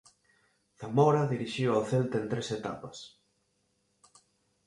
Zamora 0.81 1.29
dirixiu 1.33 1.69
ao 1.73 1.87
Celta 1.89 2.17
en 2.21 2.25
tres 2.31 2.47
etapas. 2.57 2.97